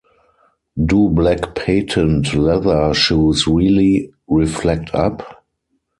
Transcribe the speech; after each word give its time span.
Do 0.83 1.09
Black 1.09 1.53
Patent 1.53 2.33
Leather 2.33 2.91
Shoes 2.95 3.45
Really 3.45 4.11
Reflect 4.27 4.95
Up? 4.95 5.43